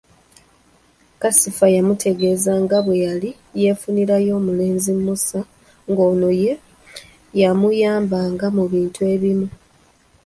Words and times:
Kasifa 1.21 1.65
yamutegeeza 1.75 2.51
nga 2.63 2.77
bwe 2.85 2.95
yali 3.05 3.29
yeefunirayo 3.59 4.31
omulenzi 4.39 4.91
Musa 5.05 5.41
nga 5.89 6.03
ono 6.11 6.29
ye 6.43 6.53
yamuyambanga 7.39 8.47
mu 8.55 8.63
bintu 8.73 8.99
ebimu. 9.13 9.47